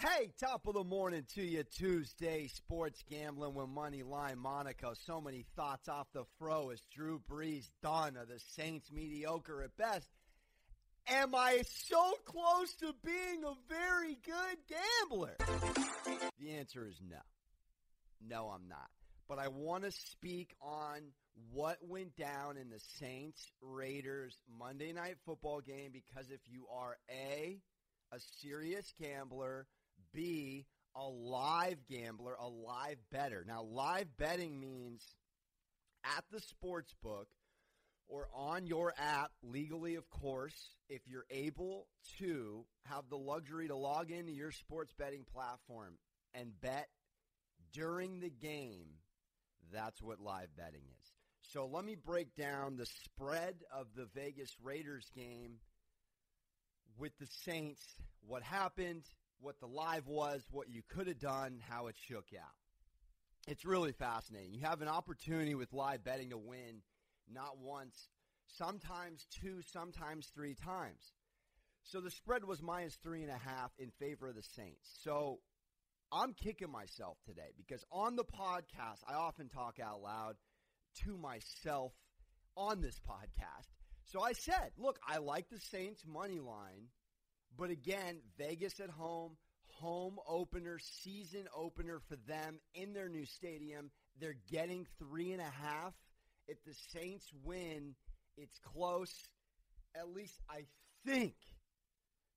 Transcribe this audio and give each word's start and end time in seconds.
Hey, 0.00 0.30
top 0.38 0.68
of 0.68 0.74
the 0.74 0.84
morning 0.84 1.24
to 1.34 1.42
you, 1.42 1.64
Tuesday, 1.64 2.46
sports 2.46 3.02
gambling 3.10 3.54
with 3.54 3.68
Money 3.68 4.04
Line 4.04 4.38
Monaco. 4.38 4.92
So 4.94 5.20
many 5.20 5.44
thoughts 5.56 5.88
off 5.88 6.06
the 6.14 6.22
fro 6.38 6.70
as 6.70 6.80
Drew 6.94 7.20
Brees 7.28 7.68
done. 7.82 8.16
Are 8.16 8.24
the 8.24 8.38
Saints 8.54 8.92
mediocre 8.92 9.60
at 9.60 9.76
best? 9.76 10.06
Am 11.08 11.34
I 11.34 11.62
so 11.66 12.12
close 12.24 12.74
to 12.74 12.94
being 13.04 13.42
a 13.44 13.54
very 13.68 14.16
good 14.24 14.58
gambler? 14.68 15.34
The 16.38 16.50
answer 16.52 16.86
is 16.86 17.00
no. 17.04 17.18
No, 18.24 18.50
I'm 18.54 18.68
not. 18.68 18.90
But 19.28 19.40
I 19.40 19.48
want 19.48 19.82
to 19.82 19.90
speak 19.90 20.54
on 20.62 21.00
what 21.50 21.78
went 21.82 22.14
down 22.14 22.56
in 22.56 22.70
the 22.70 22.80
Saints 23.00 23.50
Raiders 23.60 24.36
Monday 24.60 24.92
night 24.92 25.16
football 25.26 25.60
game 25.60 25.90
because 25.92 26.30
if 26.30 26.40
you 26.46 26.66
are 26.72 26.96
A, 27.10 27.58
a 28.12 28.20
serious 28.40 28.94
gambler, 29.02 29.66
B, 30.12 30.66
a 30.94 31.06
live 31.06 31.78
gambler, 31.88 32.34
a 32.40 32.48
live 32.48 32.98
better. 33.10 33.44
Now, 33.46 33.62
live 33.62 34.16
betting 34.16 34.58
means 34.60 35.04
at 36.04 36.24
the 36.30 36.40
sports 36.40 36.94
book 37.02 37.28
or 38.08 38.28
on 38.34 38.66
your 38.66 38.94
app, 38.98 39.30
legally, 39.42 39.96
of 39.96 40.08
course, 40.08 40.56
if 40.88 41.02
you're 41.06 41.26
able 41.30 41.86
to 42.18 42.64
have 42.86 43.04
the 43.10 43.18
luxury 43.18 43.68
to 43.68 43.76
log 43.76 44.10
into 44.10 44.32
your 44.32 44.50
sports 44.50 44.92
betting 44.98 45.24
platform 45.32 45.98
and 46.32 46.58
bet 46.60 46.88
during 47.72 48.20
the 48.20 48.30
game, 48.30 48.86
that's 49.72 50.00
what 50.02 50.20
live 50.20 50.48
betting 50.56 50.82
is. 51.00 51.12
So 51.42 51.66
let 51.66 51.84
me 51.84 51.94
break 51.94 52.34
down 52.34 52.76
the 52.76 52.86
spread 53.04 53.56
of 53.72 53.86
the 53.94 54.06
Vegas 54.14 54.54
Raiders 54.62 55.10
game 55.14 55.56
with 56.98 57.12
the 57.18 57.28
Saints, 57.44 57.82
what 58.26 58.42
happened, 58.42 59.04
what 59.40 59.60
the 59.60 59.66
live 59.66 60.06
was, 60.06 60.42
what 60.50 60.68
you 60.68 60.82
could 60.88 61.06
have 61.06 61.18
done, 61.18 61.60
how 61.68 61.86
it 61.86 61.96
shook 62.08 62.26
out. 62.38 62.54
It's 63.46 63.64
really 63.64 63.92
fascinating. 63.92 64.52
You 64.52 64.60
have 64.60 64.82
an 64.82 64.88
opportunity 64.88 65.54
with 65.54 65.72
live 65.72 66.04
betting 66.04 66.30
to 66.30 66.38
win 66.38 66.82
not 67.32 67.58
once, 67.58 68.08
sometimes 68.46 69.26
two, 69.40 69.60
sometimes 69.72 70.30
three 70.34 70.54
times. 70.54 71.12
So 71.82 72.00
the 72.00 72.10
spread 72.10 72.44
was 72.44 72.62
minus 72.62 72.96
three 72.96 73.22
and 73.22 73.30
a 73.30 73.38
half 73.38 73.70
in 73.78 73.90
favor 73.98 74.28
of 74.28 74.34
the 74.34 74.42
Saints. 74.42 74.88
So 75.02 75.40
I'm 76.12 76.34
kicking 76.34 76.70
myself 76.70 77.16
today 77.24 77.52
because 77.56 77.84
on 77.90 78.16
the 78.16 78.24
podcast, 78.24 79.00
I 79.08 79.14
often 79.14 79.48
talk 79.48 79.78
out 79.82 80.02
loud 80.02 80.36
to 81.04 81.16
myself 81.16 81.92
on 82.56 82.80
this 82.80 83.00
podcast. 83.08 83.68
So 84.04 84.20
I 84.20 84.32
said, 84.32 84.72
look, 84.76 84.98
I 85.06 85.18
like 85.18 85.48
the 85.50 85.60
Saints 85.60 86.02
money 86.06 86.40
line, 86.40 86.88
but 87.56 87.70
again, 87.70 88.20
Vegas 88.36 88.80
at 88.80 88.90
home, 88.90 89.36
home 89.80 90.18
opener, 90.28 90.78
season 90.78 91.44
opener 91.56 92.00
for 92.08 92.16
them 92.26 92.58
in 92.74 92.92
their 92.92 93.08
new 93.08 93.24
stadium. 93.24 93.90
They're 94.20 94.36
getting 94.50 94.86
three 94.98 95.32
and 95.32 95.40
a 95.40 95.44
half. 95.62 95.94
If 96.46 96.64
the 96.64 96.74
Saints 96.92 97.30
win, 97.44 97.94
it's 98.36 98.58
close. 98.58 99.12
At 99.94 100.08
least 100.08 100.34
I 100.48 100.64
think 101.06 101.34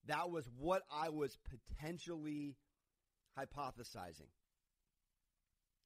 that 0.07 0.29
was 0.29 0.47
what 0.57 0.83
I 0.91 1.09
was 1.09 1.37
potentially 1.49 2.55
hypothesizing. 3.37 4.29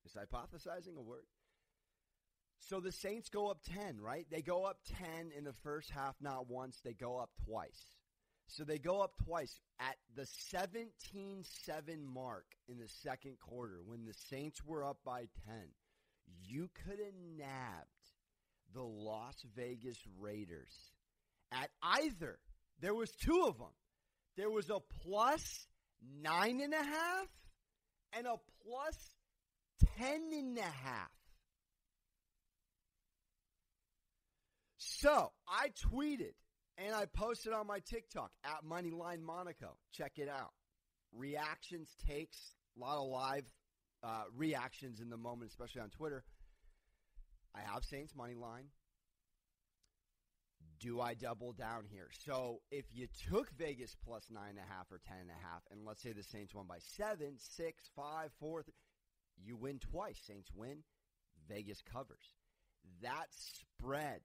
Is 0.06 0.16
hypothesizing 0.16 0.98
a 0.98 1.02
word? 1.02 1.26
So 2.60 2.80
the 2.80 2.92
Saints 2.92 3.30
go 3.30 3.50
up 3.50 3.60
10, 3.76 4.00
right? 4.02 4.26
They 4.32 4.42
go 4.42 4.66
up 4.66 4.78
10 4.98 5.32
in 5.38 5.44
the 5.44 5.54
first 5.64 5.92
half, 5.92 6.16
not 6.22 6.50
once. 6.50 6.80
They 6.84 6.94
go 6.94 7.18
up 7.18 7.30
twice. 7.46 7.96
So 8.48 8.64
they 8.64 8.78
go 8.78 9.02
up 9.02 9.14
twice 9.26 9.60
at 9.80 9.96
the 10.16 10.26
17 10.50 11.44
7 11.66 12.06
mark 12.06 12.46
in 12.68 12.78
the 12.78 12.88
second 13.04 13.38
quarter 13.40 13.80
when 13.86 14.06
the 14.06 14.14
Saints 14.30 14.64
were 14.64 14.84
up 14.84 15.00
by 15.04 15.28
10. 15.48 15.56
You 16.48 16.70
could 16.84 17.00
have 17.00 17.16
nabbed 17.38 17.90
the 18.74 18.84
Las 18.84 19.36
Vegas 19.56 19.98
Raiders 20.20 20.74
at 21.52 21.70
either. 21.82 22.40
There 22.82 22.94
was 22.94 23.12
two 23.12 23.46
of 23.48 23.58
them. 23.58 23.74
There 24.38 24.50
was 24.50 24.70
a 24.70 24.80
plus 25.02 25.68
nine 26.22 26.62
and 26.62 26.74
a 26.74 26.84
half 26.84 27.28
and 28.14 28.28
a 28.28 28.36
plus 28.64 28.98
ten 29.98 30.22
and 30.34 30.58
a 30.58 30.62
half. 30.62 31.12
So 34.78 35.32
I 35.48 35.70
tweeted 35.70 36.34
and 36.78 36.94
I 36.94 37.06
posted 37.06 37.54
on 37.54 37.68
my 37.68 37.80
TikTok 37.80 38.32
at 38.44 38.66
Moneyline 38.66 39.22
Monaco. 39.22 39.78
Check 39.92 40.14
it 40.18 40.30
out. 40.30 40.52
Reactions 41.14 41.90
takes 42.08 42.38
a 42.76 42.80
lot 42.80 42.98
of 42.98 43.08
live 43.08 43.46
uh, 44.04 44.24
reactions 44.36 45.00
in 45.00 45.10
the 45.10 45.18
moment, 45.18 45.52
especially 45.52 45.82
on 45.82 45.90
Twitter. 45.90 46.24
I 47.56 47.62
have 47.74 47.84
Saints 47.84 48.14
money 48.16 48.36
line. 48.36 48.66
Do 50.82 51.00
I 51.00 51.14
double 51.14 51.54
down 51.54 51.86
here? 51.90 52.10
So 52.26 52.60
if 52.70 52.86
you 52.92 53.08
took 53.30 53.50
Vegas 53.52 53.96
plus 54.06 54.24
nine 54.30 54.50
and 54.50 54.60
a 54.60 54.74
half 54.74 54.92
or 54.92 55.00
ten 55.08 55.18
and 55.22 55.30
a 55.30 55.48
half, 55.48 55.62
and 55.72 55.86
let's 55.86 56.04
say 56.04 56.12
the 56.12 56.22
Saints 56.22 56.54
won 56.54 56.66
by 56.68 56.80
seven, 56.80 57.36
six, 57.38 57.90
five, 57.96 58.32
four, 58.40 58.66
you 59.42 59.56
win 59.56 59.80
twice. 59.80 60.20
Saints 60.28 60.50
win, 60.54 60.80
Vegas 61.48 61.82
covers. 61.82 62.34
That 63.02 63.28
spread 63.32 64.20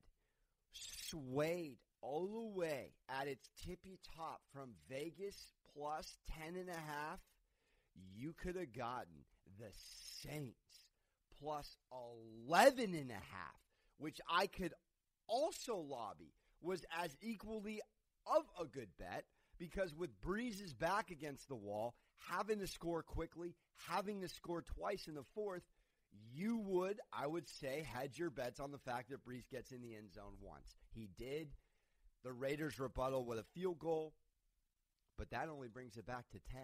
swayed 0.72 1.78
all 2.02 2.26
the 2.26 2.58
way 2.58 2.92
at 3.08 3.28
its 3.28 3.48
tippy 3.66 3.98
top 4.16 4.40
from 4.52 4.70
Vegas 4.88 5.52
plus 5.74 6.16
ten 6.36 6.56
and 6.56 6.68
a 6.68 6.72
half. 6.72 7.20
You 8.14 8.32
could 8.32 8.56
have 8.56 8.72
gotten 8.72 9.24
the 9.58 9.70
Saints 10.22 10.86
plus 11.40 11.76
11 12.46 12.94
and 12.94 13.10
a 13.10 13.14
half, 13.14 13.60
which 13.98 14.20
I 14.30 14.46
could 14.46 14.72
also 15.26 15.76
lobby 15.76 16.32
was 16.60 16.84
as 16.98 17.16
equally 17.20 17.80
of 18.26 18.44
a 18.60 18.64
good 18.66 18.88
bet 18.98 19.24
because 19.58 19.94
with 19.94 20.20
Brees's 20.20 20.74
back 20.74 21.10
against 21.10 21.48
the 21.48 21.56
wall, 21.56 21.94
having 22.30 22.58
to 22.60 22.66
score 22.66 23.02
quickly, 23.02 23.54
having 23.88 24.20
to 24.20 24.28
score 24.28 24.62
twice 24.62 25.06
in 25.06 25.14
the 25.14 25.24
fourth, 25.34 25.62
you 26.32 26.58
would, 26.58 26.98
I 27.12 27.26
would 27.26 27.48
say, 27.48 27.86
hedge 27.94 28.18
your 28.18 28.30
bets 28.30 28.60
on 28.60 28.72
the 28.72 28.78
fact 28.78 29.10
that 29.10 29.24
Brees 29.24 29.48
gets 29.50 29.70
in 29.70 29.82
the 29.82 29.94
end 29.94 30.12
zone 30.12 30.34
once. 30.40 30.74
He 30.94 31.08
did. 31.18 31.48
The 32.24 32.32
Raiders 32.32 32.78
rebuttal 32.78 33.24
with 33.24 33.38
a 33.38 33.44
field 33.54 33.78
goal, 33.78 34.12
but 35.16 35.30
that 35.30 35.48
only 35.48 35.68
brings 35.68 35.96
it 35.96 36.06
back 36.06 36.28
to 36.30 36.38
10. 36.52 36.60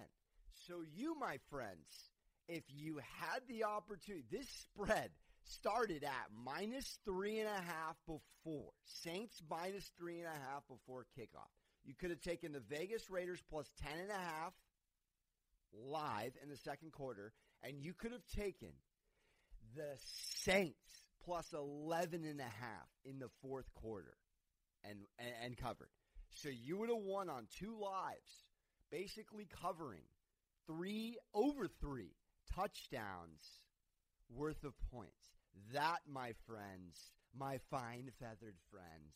So 0.66 0.82
you, 0.94 1.16
my 1.18 1.38
friends, 1.50 2.10
if 2.48 2.64
you 2.68 2.98
had 3.20 3.40
the 3.48 3.64
opportunity, 3.64 4.24
this 4.30 4.48
spread 4.48 5.10
started 5.44 6.04
at 6.04 6.30
minus 6.44 6.98
three 7.04 7.38
and 7.38 7.48
a 7.48 7.62
half 7.62 7.96
before. 8.06 8.72
Saints 8.84 9.42
minus 9.48 9.90
three 9.98 10.18
and 10.18 10.28
a 10.28 10.50
half 10.50 10.66
before 10.68 11.06
kickoff. 11.18 11.50
You 11.84 11.94
could 11.94 12.10
have 12.10 12.20
taken 12.20 12.52
the 12.52 12.60
Vegas 12.60 13.10
Raiders 13.10 13.42
plus 13.48 13.70
ten 13.82 13.98
and 13.98 14.10
a 14.10 14.14
half 14.14 14.52
live 15.72 16.32
in 16.42 16.48
the 16.48 16.56
second 16.56 16.92
quarter, 16.92 17.32
and 17.62 17.80
you 17.80 17.94
could 17.94 18.12
have 18.12 18.26
taken 18.34 18.72
the 19.74 19.96
Saints 20.44 21.04
plus 21.24 21.52
11 21.52 22.24
and 22.24 22.40
a 22.40 22.44
half 22.44 22.88
in 23.04 23.18
the 23.18 23.28
fourth 23.42 23.66
quarter 23.74 24.16
and, 24.88 24.98
and, 25.18 25.34
and 25.44 25.56
covered. 25.56 25.90
So 26.34 26.48
you 26.48 26.78
would 26.78 26.90
have 26.90 26.98
won 26.98 27.28
on 27.28 27.46
two 27.58 27.76
lives, 27.80 28.44
basically 28.90 29.48
covering 29.62 30.04
three 30.66 31.16
over 31.34 31.68
three 31.80 32.14
touchdowns 32.54 33.40
worth 34.28 34.62
of 34.64 34.74
points. 34.92 35.12
That, 35.72 36.00
my 36.10 36.32
friends, 36.46 37.10
my 37.36 37.58
fine 37.70 38.10
feathered 38.20 38.56
friends, 38.70 39.14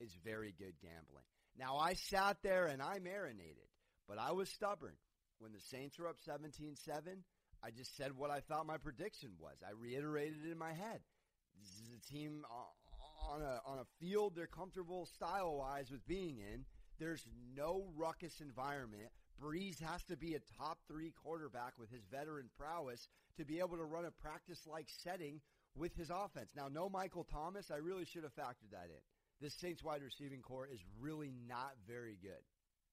is 0.00 0.16
very 0.24 0.54
good 0.58 0.74
gambling. 0.80 1.26
Now, 1.58 1.76
I 1.76 1.94
sat 1.94 2.38
there 2.42 2.66
and 2.66 2.80
I 2.80 2.98
marinated, 2.98 3.68
but 4.08 4.18
I 4.18 4.32
was 4.32 4.48
stubborn. 4.48 4.94
When 5.38 5.52
the 5.52 5.60
Saints 5.60 5.98
were 5.98 6.08
up 6.08 6.16
17 6.24 6.76
7, 6.76 7.24
I 7.64 7.70
just 7.70 7.96
said 7.96 8.16
what 8.16 8.30
I 8.30 8.40
thought 8.40 8.66
my 8.66 8.76
prediction 8.76 9.30
was. 9.38 9.56
I 9.66 9.72
reiterated 9.72 10.46
it 10.46 10.52
in 10.52 10.58
my 10.58 10.72
head. 10.72 11.00
This 11.58 11.68
is 11.68 11.90
a 11.94 12.12
team 12.12 12.44
uh, 12.50 12.54
on 13.30 13.42
a, 13.42 13.60
on 13.66 13.78
a 13.78 14.04
field 14.04 14.34
they're 14.36 14.46
comfortable 14.46 15.06
style 15.06 15.56
wise 15.56 15.90
with 15.90 16.06
being 16.06 16.38
in. 16.38 16.64
There's 16.98 17.24
no 17.56 17.86
ruckus 17.96 18.40
environment. 18.40 19.08
Brees 19.42 19.80
has 19.80 20.04
to 20.04 20.16
be 20.16 20.34
a 20.34 20.40
top 20.58 20.78
three 20.86 21.12
quarterback 21.22 21.72
with 21.78 21.90
his 21.90 22.04
veteran 22.10 22.48
prowess 22.56 23.08
to 23.36 23.44
be 23.44 23.58
able 23.58 23.76
to 23.76 23.84
run 23.84 24.04
a 24.04 24.10
practice 24.10 24.60
like 24.66 24.86
setting 25.02 25.40
with 25.74 25.94
his 25.96 26.10
offense. 26.10 26.50
Now, 26.54 26.68
no 26.68 26.88
Michael 26.88 27.24
Thomas. 27.24 27.70
I 27.70 27.76
really 27.76 28.04
should 28.04 28.22
have 28.22 28.34
factored 28.34 28.70
that 28.72 28.86
in. 28.86 29.02
This 29.40 29.54
Saints 29.54 29.82
wide 29.82 30.02
receiving 30.02 30.42
core 30.42 30.68
is 30.72 30.80
really 31.00 31.32
not 31.48 31.72
very 31.88 32.16
good 32.22 32.44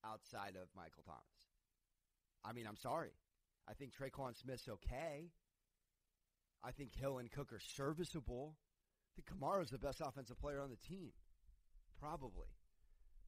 outside 0.04 0.56
of 0.60 0.68
Michael 0.74 1.04
Thomas. 1.06 1.22
I 2.44 2.52
mean, 2.52 2.66
I'm 2.66 2.76
sorry. 2.76 3.12
I 3.68 3.74
think 3.74 3.92
Tre'Quan 3.92 4.36
Smith's 4.36 4.68
okay. 4.68 5.30
I 6.64 6.72
think 6.72 6.92
Hill 6.94 7.18
and 7.18 7.30
Cook 7.30 7.52
are 7.52 7.60
serviceable. 7.76 8.56
I 9.10 9.18
think 9.18 9.28
Kamara's 9.28 9.70
the 9.70 9.78
best 9.78 10.00
offensive 10.00 10.38
player 10.38 10.60
on 10.60 10.70
the 10.70 10.76
team. 10.76 11.10
Probably. 11.98 12.46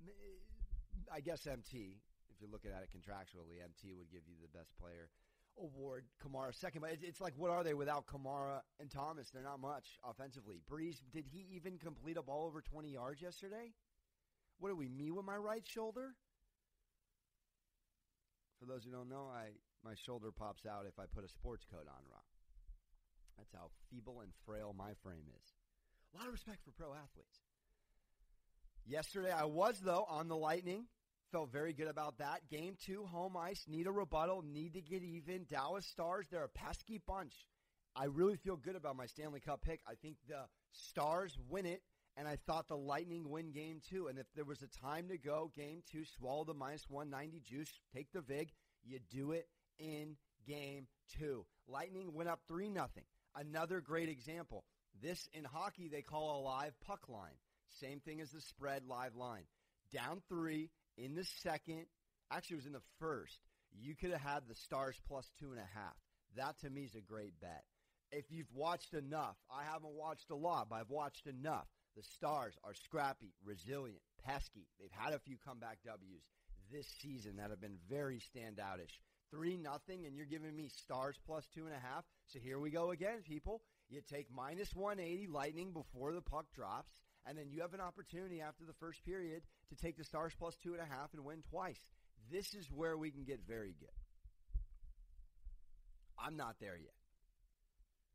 Eh, 0.06 1.12
I 1.12 1.20
guess 1.20 1.46
MT, 1.46 1.98
if 2.30 2.40
you're 2.40 2.50
looking 2.50 2.70
at 2.70 2.82
it 2.82 2.90
contractually, 2.90 3.62
MT 3.62 3.94
would 3.94 4.10
give 4.10 4.22
you 4.26 4.36
the 4.40 4.56
best 4.56 4.70
player 4.78 5.10
award. 5.58 6.04
Kamara 6.24 6.54
second, 6.54 6.80
but 6.80 6.96
it's, 7.02 7.20
like 7.20 7.34
what 7.36 7.50
are 7.50 7.64
they 7.64 7.74
without 7.74 8.06
Kamara 8.06 8.60
and 8.80 8.90
Thomas? 8.90 9.30
They're 9.30 9.42
not 9.42 9.60
much 9.60 9.98
offensively. 10.04 10.60
Brees, 10.70 10.96
did 11.12 11.26
he 11.30 11.46
even 11.54 11.78
complete 11.78 12.16
a 12.16 12.22
ball 12.22 12.46
over 12.46 12.62
20 12.62 12.88
yards 12.88 13.20
yesterday? 13.20 13.72
What 14.58 14.70
are 14.70 14.76
we? 14.76 14.88
Me 14.88 15.10
with 15.10 15.24
my 15.24 15.36
right 15.36 15.66
shoulder? 15.66 16.14
For 18.60 18.66
those 18.66 18.84
who 18.84 18.92
don't 18.92 19.08
know, 19.08 19.28
I 19.32 19.50
my 19.84 19.94
shoulder 20.06 20.30
pops 20.30 20.64
out 20.66 20.86
if 20.86 20.98
I 20.98 21.06
put 21.12 21.24
a 21.24 21.28
sports 21.28 21.64
coat 21.68 21.86
on. 21.88 22.02
Rob. 22.10 22.22
That's 23.36 23.52
how 23.52 23.70
feeble 23.90 24.20
and 24.20 24.30
frail 24.46 24.72
my 24.76 24.92
frame 25.02 25.26
is. 25.34 25.61
A 26.12 26.18
lot 26.18 26.26
of 26.26 26.32
respect 26.32 26.58
for 26.64 26.70
pro 26.72 26.92
athletes. 26.92 27.40
Yesterday, 28.86 29.30
I 29.30 29.44
was 29.44 29.80
though 29.80 30.04
on 30.08 30.28
the 30.28 30.36
Lightning. 30.36 30.86
Felt 31.30 31.50
very 31.50 31.72
good 31.72 31.88
about 31.88 32.18
that. 32.18 32.40
Game 32.50 32.76
two, 32.84 33.06
home 33.06 33.36
ice. 33.36 33.64
Need 33.66 33.86
a 33.86 33.92
rebuttal. 33.92 34.42
Need 34.42 34.74
to 34.74 34.82
get 34.82 35.02
even. 35.02 35.46
Dallas 35.48 35.86
Stars, 35.86 36.26
they're 36.30 36.44
a 36.44 36.48
pesky 36.48 37.00
bunch. 37.06 37.32
I 37.96 38.04
really 38.04 38.36
feel 38.36 38.56
good 38.56 38.76
about 38.76 38.96
my 38.96 39.06
Stanley 39.06 39.40
Cup 39.40 39.62
pick. 39.62 39.80
I 39.86 39.94
think 39.94 40.16
the 40.28 40.44
Stars 40.72 41.38
win 41.48 41.64
it, 41.64 41.82
and 42.16 42.28
I 42.28 42.36
thought 42.46 42.68
the 42.68 42.76
Lightning 42.76 43.30
win 43.30 43.50
game 43.50 43.80
two. 43.88 44.08
And 44.08 44.18
if 44.18 44.26
there 44.34 44.44
was 44.44 44.62
a 44.62 44.66
time 44.66 45.08
to 45.08 45.16
go, 45.16 45.50
game 45.56 45.82
two, 45.90 46.04
swallow 46.04 46.44
the 46.44 46.54
minus 46.54 46.84
190 46.88 47.40
juice, 47.40 47.72
take 47.94 48.08
the 48.12 48.20
VIG, 48.20 48.50
you 48.84 48.98
do 49.10 49.32
it 49.32 49.46
in 49.78 50.16
game 50.46 50.86
two. 51.18 51.46
Lightning 51.66 52.12
went 52.12 52.28
up 52.28 52.40
3 52.48 52.68
nothing. 52.68 53.04
Another 53.34 53.80
great 53.80 54.08
example. 54.08 54.64
This 55.00 55.28
in 55.32 55.44
hockey 55.44 55.88
they 55.88 56.02
call 56.02 56.40
a 56.40 56.44
live 56.44 56.74
puck 56.86 57.08
line. 57.08 57.38
Same 57.80 58.00
thing 58.00 58.20
as 58.20 58.30
the 58.30 58.40
spread 58.40 58.86
live 58.86 59.16
line. 59.16 59.44
Down 59.92 60.22
three 60.28 60.70
in 60.96 61.14
the 61.14 61.24
second, 61.42 61.86
actually 62.30 62.54
it 62.54 62.58
was 62.58 62.66
in 62.66 62.72
the 62.72 62.82
first. 62.98 63.38
You 63.80 63.94
could 63.94 64.10
have 64.10 64.20
had 64.20 64.42
the 64.48 64.54
Stars 64.54 64.96
plus 65.08 65.30
two 65.38 65.50
and 65.50 65.58
a 65.58 65.78
half. 65.78 65.96
That 66.36 66.58
to 66.60 66.70
me 66.70 66.82
is 66.82 66.94
a 66.94 67.00
great 67.00 67.40
bet. 67.40 67.64
If 68.10 68.26
you've 68.30 68.52
watched 68.54 68.92
enough, 68.92 69.36
I 69.50 69.64
haven't 69.64 69.94
watched 69.94 70.30
a 70.30 70.36
lot, 70.36 70.68
but 70.68 70.76
I've 70.76 70.90
watched 70.90 71.26
enough. 71.26 71.66
The 71.96 72.02
Stars 72.02 72.54
are 72.64 72.74
scrappy, 72.74 73.32
resilient, 73.44 74.00
pesky. 74.24 74.66
They've 74.78 74.90
had 74.90 75.14
a 75.14 75.18
few 75.18 75.36
comeback 75.44 75.78
W's 75.84 76.22
this 76.70 76.86
season 77.00 77.36
that 77.36 77.50
have 77.50 77.60
been 77.60 77.78
very 77.88 78.18
standoutish. 78.18 78.98
Three 79.30 79.56
nothing, 79.56 80.04
and 80.06 80.16
you're 80.16 80.26
giving 80.26 80.54
me 80.54 80.68
Stars 80.68 81.16
plus 81.26 81.46
two 81.54 81.64
and 81.64 81.74
a 81.74 81.78
half. 81.78 82.04
So 82.26 82.38
here 82.38 82.58
we 82.58 82.70
go 82.70 82.90
again, 82.90 83.22
people. 83.26 83.62
You 83.92 84.00
take 84.10 84.28
minus 84.34 84.74
180 84.74 85.26
Lightning 85.26 85.72
before 85.72 86.14
the 86.14 86.22
puck 86.22 86.46
drops, 86.54 86.90
and 87.26 87.36
then 87.36 87.50
you 87.50 87.60
have 87.60 87.74
an 87.74 87.80
opportunity 87.80 88.40
after 88.40 88.64
the 88.64 88.72
first 88.80 89.04
period 89.04 89.42
to 89.68 89.76
take 89.76 89.98
the 89.98 90.04
Stars 90.04 90.32
plus 90.38 90.56
two 90.62 90.72
and 90.72 90.80
a 90.80 90.86
half 90.86 91.12
and 91.12 91.22
win 91.22 91.42
twice. 91.50 91.78
This 92.30 92.54
is 92.54 92.66
where 92.72 92.96
we 92.96 93.10
can 93.10 93.24
get 93.24 93.40
very 93.46 93.74
good. 93.78 93.92
I'm 96.18 96.38
not 96.38 96.56
there 96.58 96.78
yet. 96.78 96.94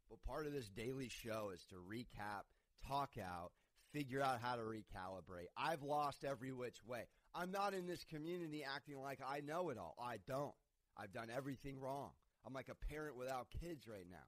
But 0.09 0.23
part 0.23 0.47
of 0.47 0.53
this 0.53 0.67
daily 0.69 1.09
show 1.09 1.51
is 1.53 1.63
to 1.69 1.75
recap, 1.75 2.41
talk 2.87 3.11
out, 3.21 3.51
figure 3.93 4.23
out 4.23 4.39
how 4.41 4.55
to 4.55 4.63
recalibrate. 4.63 5.45
I've 5.55 5.83
lost 5.83 6.25
every 6.25 6.51
which 6.51 6.77
way. 6.87 7.03
I'm 7.35 7.51
not 7.51 7.75
in 7.75 7.85
this 7.85 8.03
community 8.09 8.63
acting 8.63 8.97
like 8.97 9.19
I 9.23 9.41
know 9.41 9.69
it 9.69 9.77
all. 9.77 9.95
I 10.03 10.17
don't. 10.27 10.55
I've 10.97 11.13
done 11.13 11.27
everything 11.35 11.79
wrong. 11.79 12.09
I'm 12.47 12.53
like 12.53 12.69
a 12.69 12.93
parent 12.93 13.15
without 13.15 13.47
kids 13.61 13.87
right 13.87 14.07
now. 14.09 14.25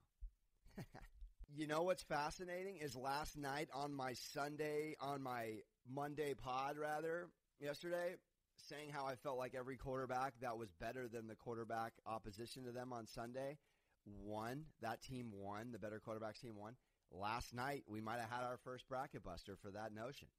You 1.60 1.68
know 1.68 1.84
what's 1.84 2.04
fascinating 2.04 2.78
is 2.78 2.96
last 2.96 3.38
night 3.38 3.68
on 3.74 3.94
my 3.94 4.14
Sunday, 4.34 4.96
on 5.02 5.22
my 5.22 5.56
Monday 5.94 6.34
pod, 6.34 6.78
rather, 6.78 7.28
yesterday, 7.60 8.16
saying 8.70 8.92
how 8.94 9.06
I 9.06 9.16
felt 9.16 9.38
like 9.38 9.56
every 9.56 9.76
quarterback 9.76 10.36
that 10.42 10.58
was 10.58 10.72
better 10.80 11.10
than 11.10 11.28
the 11.28 11.36
quarterback 11.36 11.92
opposition 12.06 12.64
to 12.64 12.72
them 12.72 12.94
on 12.94 13.08
Sunday 13.08 13.58
won. 14.24 14.64
That 14.82 15.02
team 15.02 15.34
won. 15.36 15.74
The 15.74 15.80
better 15.80 16.00
quarterbacks 16.00 16.42
team 16.42 16.56
won. 16.56 16.76
Last 17.12 17.54
night, 17.54 17.84
we 17.90 18.00
might 18.00 18.22
have 18.22 18.30
had 18.30 18.44
our 18.44 18.58
first 18.64 18.88
bracket 18.88 19.26
buster 19.26 19.58
for 19.62 19.70
that 19.72 19.94
notion. 19.94 20.30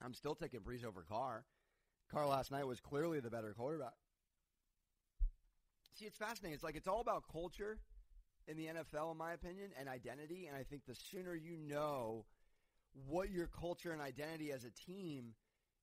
I'm 0.00 0.14
still 0.14 0.36
taking 0.36 0.60
Brees 0.60 0.84
over 0.84 1.04
Carr. 1.08 1.44
Carr 2.12 2.28
last 2.28 2.52
night 2.52 2.66
was 2.66 2.80
clearly 2.80 3.18
the 3.18 3.30
better 3.30 3.52
quarterback. 3.58 3.94
See, 5.94 6.04
it's 6.04 6.18
fascinating. 6.18 6.54
It's 6.54 6.62
like 6.62 6.76
it's 6.76 6.86
all 6.86 7.00
about 7.00 7.24
culture 7.32 7.78
in 8.46 8.56
the 8.56 8.66
NFL, 8.66 9.12
in 9.12 9.18
my 9.18 9.32
opinion, 9.32 9.70
and 9.78 9.88
identity. 9.88 10.46
And 10.46 10.56
I 10.56 10.62
think 10.62 10.82
the 10.86 10.94
sooner 11.10 11.34
you 11.34 11.56
know 11.56 12.24
what 13.08 13.30
your 13.30 13.46
culture 13.46 13.92
and 13.92 14.00
identity 14.00 14.52
as 14.52 14.64
a 14.64 14.90
team, 14.90 15.34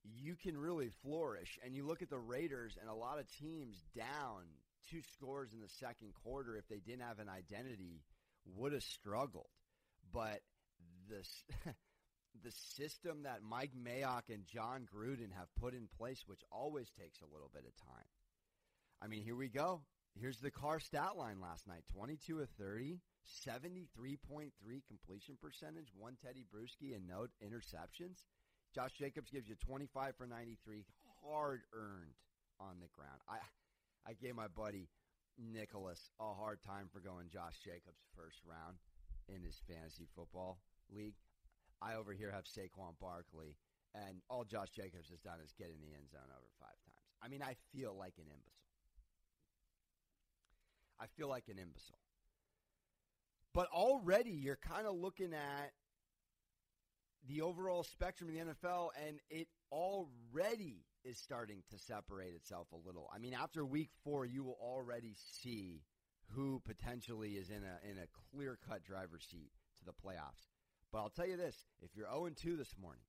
you 0.04 0.36
can 0.36 0.58
really 0.58 0.90
flourish. 1.04 1.60
And 1.64 1.76
you 1.76 1.86
look 1.86 2.02
at 2.02 2.10
the 2.10 2.20
Raiders 2.20 2.78
and 2.80 2.90
a 2.90 2.94
lot 2.94 3.20
of 3.20 3.26
teams 3.40 3.84
down 3.96 4.44
two 4.90 5.02
scores 5.14 5.54
in 5.54 5.60
the 5.60 5.70
second 5.80 6.14
quarter, 6.24 6.58
if 6.58 6.68
they 6.68 6.80
didn't 6.80 7.08
have 7.08 7.20
an 7.20 7.30
identity, 7.30 8.02
would 8.56 8.74
have 8.74 8.84
struggled. 8.84 9.50
But 10.12 10.42
the 11.10 11.24
the 12.44 12.52
system 12.76 13.24
that 13.24 13.44
Mike 13.48 13.72
Mayock 13.78 14.30
and 14.30 14.46
Jon 14.46 14.88
Gruden 14.94 15.32
have 15.38 15.54
put 15.60 15.74
in 15.74 15.88
place, 15.98 16.24
which 16.26 16.42
always 16.52 16.90
takes 17.00 17.22
a 17.22 17.32
little 17.32 17.50
bit 17.54 17.64
of 17.66 17.76
time. 17.86 18.06
I 19.02 19.08
mean, 19.08 19.24
here 19.24 19.36
we 19.36 19.50
go. 19.50 19.82
Here's 20.20 20.38
the 20.38 20.52
Carr 20.52 20.80
stat 20.80 21.18
line 21.18 21.42
last 21.42 21.68
night 21.68 21.84
22 21.92 22.40
of 22.40 22.50
30, 22.60 23.00
73.3 23.48 24.52
completion 24.88 25.36
percentage, 25.42 25.90
one 25.98 26.16
Teddy 26.22 26.46
Bruschi, 26.54 26.96
and 26.96 27.08
no 27.08 27.26
interceptions. 27.42 28.24
Josh 28.76 28.94
Jacobs 28.98 29.32
gives 29.32 29.50
you 29.50 29.56
25 29.66 30.16
for 30.16 30.28
93, 30.28 30.86
hard 31.26 31.62
earned 31.74 32.14
on 32.60 32.78
the 32.80 32.90
ground. 32.94 33.20
I, 33.28 33.38
I 34.08 34.14
gave 34.14 34.36
my 34.36 34.48
buddy 34.48 34.88
Nicholas 35.38 36.10
a 36.20 36.34
hard 36.34 36.62
time 36.62 36.90
for 36.94 37.00
going 37.00 37.30
Josh 37.34 37.58
Jacobs 37.64 38.06
first 38.16 38.38
round 38.46 38.78
in 39.28 39.42
his 39.42 39.62
fantasy 39.68 40.08
football 40.16 40.60
league. 40.94 41.18
I 41.82 41.96
over 41.96 42.14
here 42.14 42.32
have 42.32 42.46
Saquon 42.46 42.96
Barkley, 43.02 43.58
and 43.94 44.22
all 44.30 44.46
Josh 44.46 44.70
Jacobs 44.76 45.10
has 45.10 45.20
done 45.20 45.42
is 45.44 45.54
get 45.58 45.74
in 45.74 45.82
the 45.82 45.94
end 45.98 46.10
zone 46.10 46.30
over 46.30 46.50
five 46.62 46.78
times. 46.86 47.10
I 47.22 47.28
mean, 47.28 47.42
I 47.42 47.58
feel 47.74 47.96
like 47.98 48.14
an 48.18 48.30
imbecile. 48.30 48.63
I 51.04 51.08
feel 51.18 51.28
like 51.28 51.50
an 51.50 51.58
imbecile. 51.60 51.98
But 53.54 53.68
already 53.74 54.32
you're 54.32 54.56
kind 54.56 54.88
of 54.88 54.96
looking 54.96 55.34
at 55.34 55.74
the 57.28 57.42
overall 57.42 57.84
spectrum 57.84 58.30
of 58.30 58.36
the 58.36 58.54
NFL, 58.54 58.90
and 59.08 59.20
it 59.30 59.48
already 59.72 60.86
is 61.04 61.18
starting 61.18 61.62
to 61.72 61.78
separate 61.78 62.34
itself 62.36 62.68
a 62.72 62.88
little. 62.88 63.10
I 63.14 63.20
mean, 63.20 63.34
after 63.34 63.66
week 63.66 63.90
four, 64.04 64.26
you 64.26 64.44
will 64.44 64.58
already 64.62 65.16
see 65.42 65.84
who 66.36 66.62
potentially 66.66 67.32
is 67.32 67.50
in 67.50 67.64
a 67.64 67.90
in 67.90 67.98
a 67.98 68.08
clear 68.32 68.58
cut 68.68 68.84
driver's 68.84 69.26
seat 69.30 69.52
to 69.80 69.86
the 69.86 69.92
playoffs. 69.92 70.48
But 70.92 71.00
I'll 71.00 71.10
tell 71.10 71.28
you 71.28 71.38
this: 71.38 71.58
if 71.82 71.96
you're 71.96 72.08
0 72.08 72.30
2 72.36 72.56
this 72.56 72.76
morning, 72.82 73.04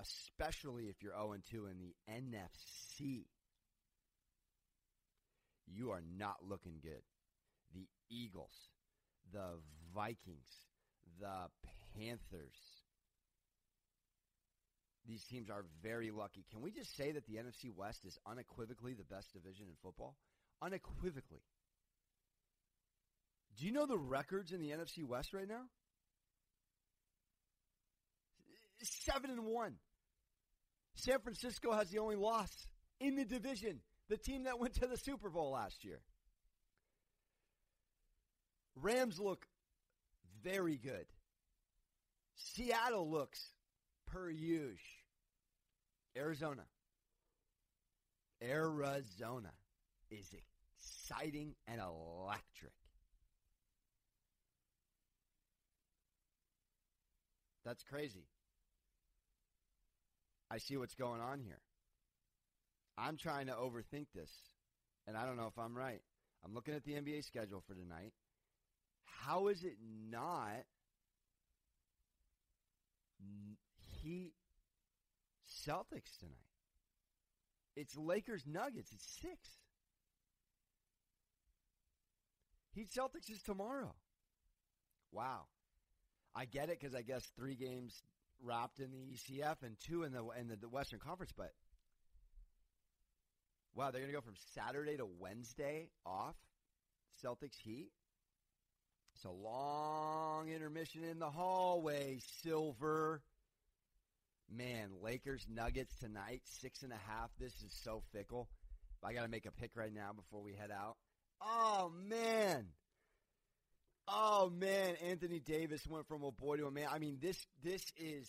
especially 0.00 0.84
if 0.84 1.02
you're 1.02 1.12
0 1.12 1.36
2 1.50 1.66
in 1.66 1.78
the 1.78 1.94
NFC, 2.10 3.26
you 5.80 5.92
are 5.92 6.02
not 6.18 6.36
looking 6.46 6.74
good. 6.82 7.02
The 7.74 7.86
Eagles, 8.10 8.52
the 9.32 9.58
Vikings, 9.94 10.48
the 11.18 11.48
Panthers. 11.96 12.58
These 15.08 15.24
teams 15.24 15.48
are 15.48 15.64
very 15.82 16.10
lucky. 16.10 16.44
Can 16.50 16.60
we 16.60 16.70
just 16.70 16.94
say 16.96 17.12
that 17.12 17.24
the 17.26 17.36
NFC 17.36 17.74
West 17.74 18.04
is 18.04 18.18
unequivocally 18.26 18.92
the 18.92 19.04
best 19.04 19.32
division 19.32 19.66
in 19.68 19.74
football? 19.82 20.16
Unequivocally. 20.60 21.40
Do 23.58 23.66
you 23.66 23.72
know 23.72 23.86
the 23.86 23.98
records 23.98 24.52
in 24.52 24.60
the 24.60 24.70
NFC 24.70 25.02
West 25.02 25.32
right 25.32 25.48
now? 25.48 25.62
Seven 28.82 29.30
and 29.30 29.46
one. 29.46 29.76
San 30.94 31.20
Francisco 31.20 31.72
has 31.72 31.88
the 31.88 31.98
only 31.98 32.16
loss 32.16 32.50
in 33.00 33.16
the 33.16 33.24
division 33.24 33.80
the 34.10 34.16
team 34.16 34.42
that 34.44 34.58
went 34.58 34.74
to 34.74 34.88
the 34.88 34.98
Super 34.98 35.30
Bowl 35.30 35.52
last 35.52 35.84
year. 35.84 36.00
Rams 38.74 39.20
look 39.20 39.46
very 40.42 40.76
good. 40.76 41.06
Seattle 42.34 43.08
looks 43.08 43.40
per 44.06 44.28
usual. 44.28 44.76
Arizona. 46.16 46.62
Arizona 48.42 49.52
is 50.10 50.34
exciting 50.34 51.54
and 51.68 51.80
electric. 51.80 52.72
That's 57.64 57.84
crazy. 57.84 58.26
I 60.50 60.58
see 60.58 60.76
what's 60.76 60.96
going 60.96 61.20
on 61.20 61.38
here. 61.38 61.60
I'm 62.98 63.16
trying 63.16 63.46
to 63.46 63.52
overthink 63.52 64.06
this, 64.14 64.30
and 65.06 65.16
I 65.16 65.24
don't 65.24 65.36
know 65.36 65.46
if 65.46 65.58
I'm 65.58 65.76
right. 65.76 66.00
I'm 66.44 66.54
looking 66.54 66.74
at 66.74 66.84
the 66.84 66.92
NBA 66.92 67.24
schedule 67.24 67.62
for 67.66 67.74
tonight. 67.74 68.12
How 69.24 69.48
is 69.48 69.64
it 69.64 69.76
not 70.10 70.64
Heat 74.02 74.32
Celtics 75.66 76.18
tonight? 76.18 76.36
It's 77.76 77.96
Lakers 77.96 78.44
Nuggets. 78.46 78.92
It's 78.92 79.18
six. 79.20 79.38
Heat 82.72 82.88
Celtics 82.90 83.30
is 83.30 83.42
tomorrow. 83.42 83.94
Wow. 85.12 85.42
I 86.34 86.44
get 86.44 86.68
it 86.70 86.80
because 86.80 86.94
I 86.94 87.02
guess 87.02 87.24
three 87.36 87.56
games 87.56 88.02
wrapped 88.42 88.78
in 88.78 88.90
the 88.90 89.14
ECF 89.14 89.62
and 89.62 89.76
two 89.86 90.04
in 90.04 90.12
the 90.12 90.24
in 90.38 90.48
the 90.48 90.68
Western 90.68 91.00
Conference, 91.00 91.32
but 91.36 91.52
wow, 93.80 93.90
they're 93.90 94.02
going 94.02 94.12
to 94.12 94.16
go 94.16 94.20
from 94.20 94.34
Saturday 94.54 94.98
to 94.98 95.06
Wednesday 95.18 95.88
off. 96.04 96.36
Celtics 97.24 97.56
Heat. 97.64 97.88
It's 99.14 99.24
a 99.24 99.30
long 99.30 100.50
intermission 100.50 101.02
in 101.02 101.18
the 101.18 101.30
hallway, 101.30 102.20
Silver. 102.42 103.22
Man, 104.54 104.90
Lakers 105.02 105.46
Nuggets 105.50 105.94
tonight, 105.98 106.42
six 106.44 106.82
and 106.82 106.92
a 106.92 107.10
half. 107.10 107.30
This 107.38 107.54
is 107.62 107.72
so 107.82 108.02
fickle. 108.12 108.48
I 109.02 109.14
got 109.14 109.22
to 109.22 109.28
make 109.28 109.46
a 109.46 109.52
pick 109.52 109.70
right 109.74 109.94
now 109.94 110.12
before 110.12 110.42
we 110.42 110.52
head 110.52 110.70
out. 110.70 110.96
Oh 111.40 111.90
man. 112.06 112.66
Oh 114.08 114.50
man, 114.50 114.96
Anthony 115.06 115.40
Davis 115.40 115.86
went 115.88 116.06
from 116.06 116.22
a 116.22 116.32
boy 116.32 116.56
to 116.58 116.66
a 116.66 116.70
man. 116.70 116.88
I 116.92 116.98
mean, 116.98 117.16
this 117.22 117.38
this 117.62 117.84
is 117.96 118.28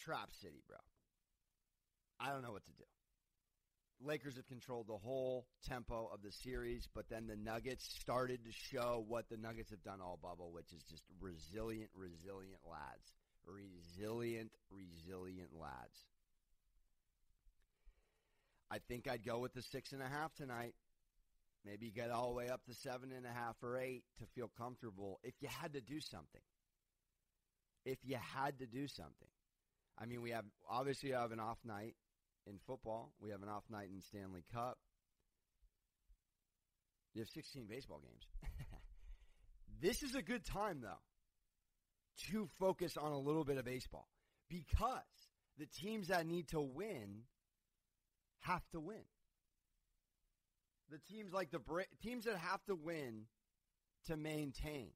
Trap 0.00 0.30
City, 0.40 0.62
bro. 0.66 0.78
I 2.18 2.32
don't 2.32 2.42
know 2.42 2.52
what 2.52 2.64
to 2.64 2.72
do. 2.72 2.84
Lakers 4.02 4.36
have 4.36 4.46
controlled 4.46 4.86
the 4.88 4.96
whole 4.96 5.46
tempo 5.68 6.08
of 6.12 6.22
the 6.22 6.32
series, 6.32 6.88
but 6.94 7.08
then 7.10 7.26
the 7.26 7.36
Nuggets 7.36 7.84
started 8.00 8.40
to 8.44 8.50
show 8.52 9.04
what 9.06 9.28
the 9.28 9.36
Nuggets 9.36 9.70
have 9.70 9.82
done 9.82 10.00
all 10.00 10.18
bubble, 10.22 10.52
which 10.52 10.72
is 10.72 10.82
just 10.84 11.02
resilient, 11.20 11.90
resilient 11.94 12.60
lads. 12.64 13.12
Resilient, 13.44 14.50
resilient 14.70 15.50
lads. 15.52 16.04
I 18.70 18.78
think 18.88 19.08
I'd 19.08 19.24
go 19.24 19.38
with 19.38 19.52
the 19.52 19.62
six 19.62 19.92
and 19.92 20.02
a 20.02 20.08
half 20.08 20.34
tonight. 20.34 20.74
Maybe 21.66 21.90
get 21.90 22.10
all 22.10 22.28
the 22.30 22.36
way 22.36 22.48
up 22.48 22.64
to 22.66 22.74
seven 22.74 23.12
and 23.12 23.26
a 23.26 23.30
half 23.30 23.56
or 23.62 23.78
eight 23.78 24.04
to 24.18 24.24
feel 24.34 24.50
comfortable 24.56 25.20
if 25.22 25.34
you 25.40 25.48
had 25.60 25.74
to 25.74 25.80
do 25.80 26.00
something. 26.00 26.40
If 27.84 27.98
you 28.02 28.16
had 28.16 28.58
to 28.60 28.66
do 28.66 28.88
something. 28.88 29.28
I 29.98 30.06
mean, 30.06 30.22
we 30.22 30.30
have 30.30 30.44
obviously 30.68 31.10
have 31.10 31.32
an 31.32 31.40
off 31.40 31.58
night 31.64 31.96
in 32.46 32.58
football. 32.66 33.12
We 33.20 33.30
have 33.30 33.42
an 33.42 33.48
off 33.48 33.64
night 33.70 33.88
in 33.94 34.00
Stanley 34.00 34.44
Cup. 34.52 34.78
You 37.14 37.22
have 37.22 37.28
16 37.28 37.66
baseball 37.66 38.00
games. 38.00 38.26
this 39.80 40.02
is 40.02 40.14
a 40.14 40.22
good 40.22 40.44
time, 40.44 40.80
though, 40.80 41.02
to 42.30 42.48
focus 42.58 42.96
on 42.96 43.12
a 43.12 43.18
little 43.18 43.44
bit 43.44 43.58
of 43.58 43.64
baseball 43.64 44.08
because 44.48 45.00
the 45.58 45.66
teams 45.66 46.08
that 46.08 46.26
need 46.26 46.48
to 46.48 46.60
win 46.60 47.22
have 48.40 48.62
to 48.72 48.80
win. 48.80 49.02
The 50.90 50.98
teams 51.12 51.32
like 51.32 51.50
the 51.50 51.60
teams 52.02 52.24
that 52.24 52.36
have 52.36 52.64
to 52.66 52.74
win 52.74 53.26
to 54.06 54.16
maintain. 54.16 54.90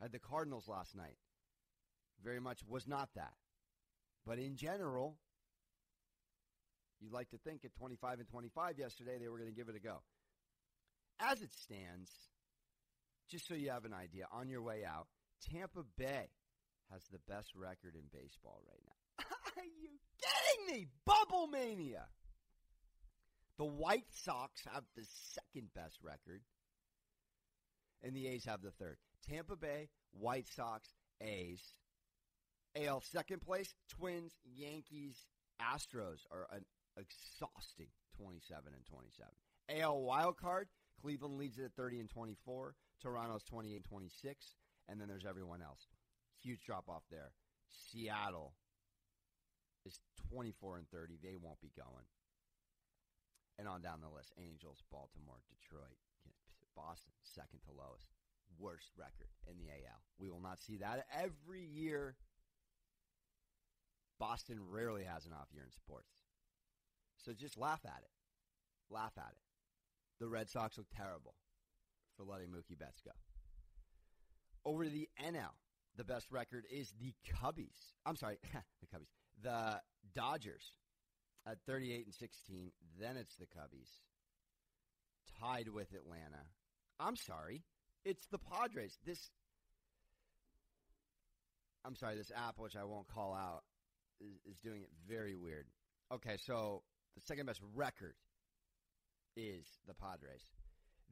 I 0.00 0.04
had 0.04 0.12
the 0.12 0.18
Cardinals 0.18 0.68
last 0.68 0.94
night. 0.94 1.16
Very 2.22 2.40
much 2.40 2.60
was 2.66 2.86
not 2.86 3.10
that. 3.14 3.34
But 4.26 4.38
in 4.38 4.56
general, 4.56 5.18
you'd 7.00 7.12
like 7.12 7.30
to 7.30 7.38
think 7.38 7.64
at 7.64 7.74
25 7.74 8.20
and 8.20 8.28
25 8.28 8.78
yesterday 8.78 9.18
they 9.20 9.28
were 9.28 9.38
going 9.38 9.50
to 9.50 9.56
give 9.56 9.68
it 9.68 9.76
a 9.76 9.80
go. 9.80 10.02
As 11.20 11.40
it 11.42 11.54
stands, 11.54 12.10
just 13.30 13.48
so 13.48 13.54
you 13.54 13.70
have 13.70 13.84
an 13.84 13.94
idea, 13.94 14.26
on 14.32 14.48
your 14.48 14.62
way 14.62 14.84
out, 14.84 15.06
Tampa 15.50 15.84
Bay 15.96 16.28
has 16.92 17.02
the 17.10 17.18
best 17.28 17.54
record 17.54 17.94
in 17.94 18.02
baseball 18.12 18.62
right 18.68 18.82
now. 18.86 19.24
Are 19.56 19.64
you 19.64 19.90
kidding 20.20 20.80
me? 20.80 20.86
Bubble 21.04 21.46
Mania! 21.46 22.06
The 23.58 23.64
White 23.64 24.06
Sox 24.10 24.62
have 24.72 24.84
the 24.94 25.06
second 25.32 25.68
best 25.74 25.98
record, 26.02 26.42
and 28.02 28.14
the 28.14 28.28
A's 28.28 28.44
have 28.44 28.60
the 28.62 28.70
third. 28.70 28.98
Tampa 29.28 29.56
Bay, 29.56 29.88
White 30.12 30.48
Sox, 30.48 30.88
A's. 31.20 31.62
AL 32.76 33.00
second 33.00 33.40
place, 33.40 33.74
Twins, 33.88 34.34
Yankees, 34.44 35.24
Astros 35.60 36.20
are 36.30 36.46
an 36.52 36.64
exhausting 36.96 37.88
27 38.16 38.72
and 38.72 38.84
27. 38.86 39.32
AL 39.80 40.02
wild 40.02 40.36
card, 40.36 40.68
Cleveland 41.00 41.38
leads 41.38 41.58
it 41.58 41.64
at 41.64 41.74
30 41.74 42.00
and 42.00 42.10
24, 42.10 42.74
Toronto's 43.02 43.44
28 43.44 43.74
and 43.76 43.84
26, 43.84 44.56
and 44.88 45.00
then 45.00 45.08
there's 45.08 45.26
everyone 45.26 45.62
else. 45.62 45.88
Huge 46.42 46.64
drop 46.64 46.88
off 46.88 47.02
there. 47.10 47.32
Seattle 47.68 48.54
is 49.84 50.00
24 50.30 50.78
and 50.78 50.88
30. 50.88 51.18
They 51.22 51.36
won't 51.36 51.60
be 51.60 51.72
going 51.76 52.06
and 53.58 53.68
on 53.68 53.80
down 53.80 54.00
the 54.00 54.12
list 54.12 54.32
Angels, 54.38 54.82
Baltimore, 54.92 55.40
Detroit, 55.48 55.96
Boston, 56.76 57.12
second 57.24 57.60
to 57.64 57.72
lowest. 57.72 58.12
Worst 58.58 58.92
record 58.96 59.28
in 59.50 59.58
the 59.58 59.72
AL. 59.72 60.00
We 60.18 60.30
will 60.30 60.40
not 60.40 60.60
see 60.60 60.76
that 60.78 61.06
every 61.12 61.64
year. 61.64 62.16
Boston 64.18 64.60
rarely 64.60 65.04
has 65.04 65.26
an 65.26 65.32
off 65.32 65.48
year 65.52 65.64
in 65.64 65.72
sports. 65.72 66.08
So 67.24 67.32
just 67.32 67.58
laugh 67.58 67.80
at 67.84 68.02
it. 68.02 68.10
Laugh 68.90 69.12
at 69.16 69.32
it. 69.32 69.42
The 70.20 70.28
Red 70.28 70.48
Sox 70.48 70.78
look 70.78 70.86
terrible 70.94 71.34
for 72.16 72.24
letting 72.24 72.48
Mookie 72.48 72.78
Betts 72.78 73.00
go. 73.04 73.10
Over 74.64 74.84
to 74.84 74.90
the 74.90 75.08
NL, 75.22 75.54
the 75.96 76.04
best 76.04 76.30
record 76.30 76.64
is 76.70 76.92
the 77.00 77.12
Cubbies. 77.30 77.94
I'm 78.04 78.16
sorry, 78.16 78.38
the 78.52 78.86
Cubbies. 78.86 79.08
The 79.42 79.80
Dodgers 80.14 80.64
at 81.46 81.58
38 81.66 82.06
and 82.06 82.14
16. 82.14 82.70
Then 82.98 83.16
it's 83.16 83.36
the 83.36 83.46
Cubbies, 83.46 83.90
tied 85.40 85.68
with 85.68 85.92
Atlanta. 85.92 86.44
I'm 86.98 87.16
sorry, 87.16 87.62
it's 88.04 88.26
the 88.26 88.38
Padres. 88.38 88.98
This, 89.04 89.30
I'm 91.84 91.94
sorry, 91.94 92.16
this 92.16 92.32
app, 92.34 92.58
which 92.58 92.76
I 92.76 92.84
won't 92.84 93.08
call 93.08 93.34
out, 93.34 93.62
is, 94.20 94.34
is 94.50 94.58
doing 94.58 94.82
it 94.82 94.90
very 95.08 95.34
weird. 95.34 95.66
Okay, 96.12 96.36
so 96.46 96.82
the 97.16 97.22
second 97.24 97.46
best 97.46 97.60
record 97.74 98.14
is 99.36 99.66
the 99.86 99.94
Padres. 99.94 100.42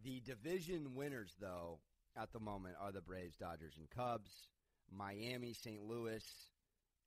The 0.04 0.20
division 0.20 0.94
winners, 0.94 1.34
though, 1.40 1.80
at 2.16 2.32
the 2.32 2.40
moment 2.40 2.76
are 2.80 2.92
the 2.92 3.00
Braves, 3.00 3.36
Dodgers, 3.36 3.74
and 3.78 3.88
Cubs. 3.90 4.30
Miami, 4.90 5.54
St. 5.54 5.82
Louis, 5.82 6.22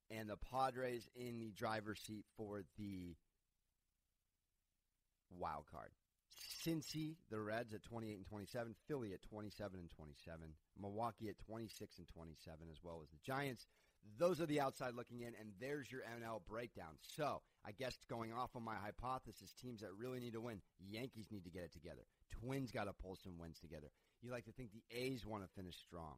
and 0.10 0.30
the 0.30 0.38
Padres 0.52 1.08
in 1.16 1.40
the 1.40 1.52
driver's 1.52 2.00
seat 2.00 2.26
for 2.36 2.64
the 2.78 3.16
wild 5.30 5.66
card. 5.72 5.92
Cincy, 6.66 7.16
the 7.30 7.40
Reds 7.40 7.74
at 7.74 7.84
28 7.84 8.18
and 8.18 8.26
27, 8.26 8.76
Philly 8.88 9.14
at 9.14 9.22
27 9.22 9.80
and 9.80 9.90
27, 9.90 10.54
Milwaukee 10.80 11.30
at 11.30 11.40
26 11.40 11.98
and 12.00 12.08
27, 12.08 12.68
as 12.72 12.78
well 12.84 13.00
as 13.04 13.10
the 13.10 13.18
Giants. 13.26 13.68
Those 14.18 14.42
are 14.42 14.46
the 14.46 14.62
outside 14.62 14.94
looking 14.96 15.22
in, 15.22 15.34
and 15.40 15.52
there's 15.60 15.92
your 15.92 16.02
NL 16.02 16.42
breakdown. 16.48 16.98
So, 17.16 17.42
I 17.66 17.72
guess 17.72 17.96
going 18.10 18.34
off 18.34 18.56
on 18.56 18.64
my 18.64 18.76
hypothesis, 18.76 19.54
teams 19.62 19.82
that 19.82 19.90
really 19.98 20.20
need 20.20 20.34
to 20.34 20.42
win, 20.42 20.62
Yankees 20.80 21.28
need 21.32 21.44
to 21.44 21.52
get 21.52 21.64
it 21.64 21.74
together. 21.74 22.02
Twins 22.32 22.72
got 22.72 22.86
to 22.86 22.94
pull 22.94 23.18
some 23.24 23.38
wins 23.38 23.60
together. 23.60 23.88
You 24.22 24.32
like 24.32 24.46
to 24.46 24.52
think 24.52 24.72
the 24.72 24.84
A's 24.96 25.26
want 25.26 25.44
to 25.44 25.50
finish 25.56 25.76
strong. 25.76 26.16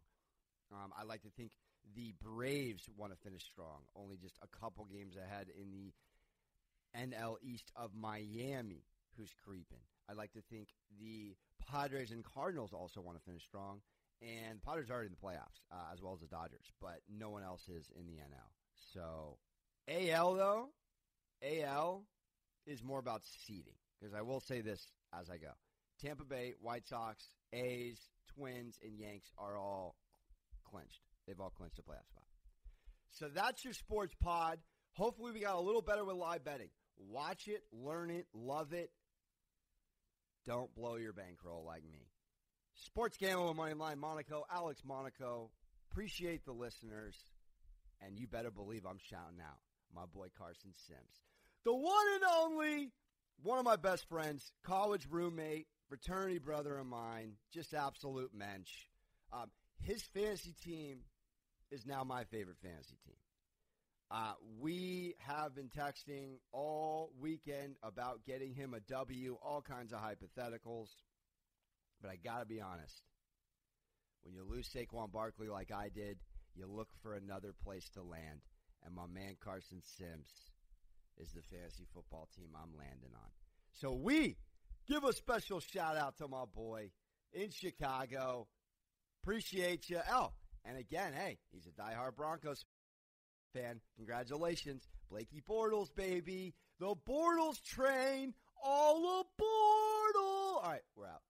Um, 0.72 0.92
I 0.98 1.04
like 1.04 1.24
to 1.24 1.30
think 1.36 1.52
the 1.96 2.14
Braves 2.22 2.84
want 2.98 3.12
to 3.12 3.18
finish 3.18 3.44
strong, 3.44 3.82
only 3.96 4.18
just 4.18 4.38
a 4.42 4.58
couple 4.60 4.86
games 4.86 5.16
ahead 5.16 5.48
in 5.50 5.72
the 5.72 5.94
NL 6.98 7.36
East 7.42 7.72
of 7.76 7.92
Miami, 7.94 8.84
who's 9.18 9.34
creeping. 9.46 9.82
I 10.10 10.14
like 10.14 10.34
to 10.34 10.42
think 10.50 10.70
the 11.00 11.36
Padres 11.70 12.12
and 12.12 12.24
Cardinals 12.24 12.74
also 12.74 13.02
want 13.02 13.18
to 13.18 13.24
finish 13.24 13.44
strong, 13.44 13.82
and 14.22 14.60
are 14.68 14.74
already 14.92 15.08
in 15.08 15.16
the 15.20 15.28
playoffs, 15.28 15.60
uh, 15.72 15.94
as 15.94 16.02
well 16.02 16.14
as 16.14 16.20
the 16.20 16.28
Dodgers, 16.28 16.72
but 16.82 17.00
no 17.10 17.30
one 17.30 17.44
else 17.44 17.68
is 17.70 17.90
in 17.98 18.06
the 18.06 18.14
NL. 18.14 18.52
So, 18.94 19.38
AL 19.88 20.34
though, 20.36 20.70
AL 21.44 22.04
is 22.66 22.84
more 22.84 23.00
about 23.00 23.22
seeding 23.46 23.74
because 24.00 24.14
I 24.14 24.22
will 24.22 24.40
say 24.40 24.62
this 24.62 24.86
as 25.18 25.30
I 25.30 25.38
go: 25.38 25.52
Tampa 26.02 26.26
Bay, 26.26 26.54
White 26.62 26.88
Sox, 26.88 27.24
A's, 27.54 27.98
Twins, 28.36 28.78
and 28.84 28.98
Yanks 28.98 29.32
are 29.38 29.58
all 29.58 29.96
clinched. 30.70 31.02
They've 31.28 31.40
all 31.40 31.52
clinched 31.52 31.80
a 31.80 31.82
playoff 31.82 32.08
spot. 32.08 32.24
So 33.12 33.28
that's 33.34 33.64
your 33.64 33.74
sports 33.74 34.14
pod. 34.22 34.60
Hopefully, 34.94 35.32
we 35.32 35.40
got 35.40 35.56
a 35.56 35.62
little 35.62 35.82
better 35.82 36.04
with 36.04 36.16
live 36.16 36.44
betting. 36.44 36.70
Watch 36.98 37.48
it, 37.48 37.64
learn 37.72 38.12
it, 38.12 38.28
love 38.34 38.74
it. 38.74 38.92
Don't 40.46 40.74
blow 40.76 40.96
your 40.96 41.14
bankroll 41.14 41.64
like 41.66 41.84
me. 41.84 42.09
Sports 42.86 43.18
Gambling 43.18 43.58
Money 43.58 43.74
Line 43.74 44.00
Monaco, 44.00 44.46
Alex 44.52 44.82
Monaco. 44.86 45.52
Appreciate 45.92 46.46
the 46.46 46.52
listeners. 46.52 47.16
And 48.02 48.18
you 48.18 48.28
better 48.28 48.52
believe 48.52 48.86
I'm 48.86 49.00
shouting 49.10 49.40
out 49.42 49.58
my 49.94 50.06
boy 50.06 50.28
Carson 50.38 50.72
Sims. 50.88 51.22
The 51.66 51.74
one 51.74 52.06
and 52.16 52.24
only, 52.38 52.92
one 53.44 53.60
of 53.60 53.66
my 53.66 53.76
best 53.76 54.08
friends, 54.08 54.52
college 54.64 55.08
roommate, 55.10 55.68
fraternity 55.90 56.40
brother 56.40 56.78
of 56.78 56.86
mine, 56.86 57.34
just 57.54 57.74
absolute 57.74 58.32
mensch. 58.34 58.72
Um, 59.34 59.50
his 59.82 60.02
fantasy 60.14 60.56
team 60.64 61.00
is 61.72 61.86
now 61.86 62.04
my 62.04 62.24
favorite 62.26 62.58
fantasy 62.62 62.96
team. 63.06 63.16
Uh, 64.12 64.34
we 64.60 65.16
have 65.20 65.54
been 65.54 65.70
texting 65.70 66.38
all 66.52 67.12
weekend 67.20 67.76
about 67.84 68.26
getting 68.26 68.54
him 68.54 68.74
a 68.74 68.80
W, 68.80 69.38
all 69.44 69.62
kinds 69.62 69.94
of 69.94 70.00
hypotheticals. 70.00 70.88
But 72.02 72.12
I 72.12 72.16
got 72.16 72.40
to 72.40 72.46
be 72.46 72.62
honest. 72.62 73.04
When 74.24 74.34
you 74.34 74.44
lose 74.44 74.70
Saquon 74.70 75.12
Barkley 75.12 75.48
like 75.48 75.72
I 75.72 75.90
did, 75.90 76.18
you 76.56 76.68
look 76.68 76.90
for 77.02 77.14
another 77.14 77.54
place 77.64 77.90
to 77.94 78.02
land. 78.02 78.42
And 78.86 78.96
my 78.96 79.08
man 79.08 79.36
Carson 79.44 79.82
Sims 79.82 80.30
is 81.18 81.32
the 81.32 81.42
fantasy 81.56 81.86
football 81.94 82.28
team 82.36 82.50
I'm 82.56 82.78
landing 82.78 83.12
on. 83.14 83.30
So 83.74 83.94
we 83.94 84.38
give 84.88 85.04
a 85.04 85.14
special 85.14 85.60
shout 85.60 85.98
out 85.98 86.18
to 86.18 86.28
my 86.28 86.46
boy 86.54 86.92
in 87.34 87.50
Chicago. 87.52 88.48
Appreciate 89.22 89.90
you. 89.90 90.00
Oh, 90.12 90.32
and 90.66 90.78
again, 90.78 91.14
hey, 91.14 91.38
he's 91.52 91.68
a 91.68 91.82
diehard 91.82 92.16
Broncos 92.16 92.66
fan. 93.54 93.82
Congratulations. 93.98 94.88
Blakey 95.10 95.42
Bortles, 95.48 95.94
baby. 95.94 96.54
The 96.80 96.96
Bortles 97.08 97.62
train. 97.64 98.34
All 98.64 99.22
aboard. 99.22 100.16
All 100.18 100.62
right, 100.64 100.82
we're 100.96 101.08
out. 101.08 101.22